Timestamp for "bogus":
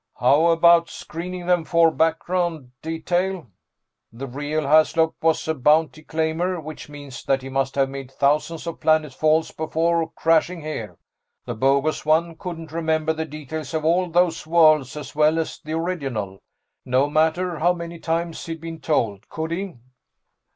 11.53-12.03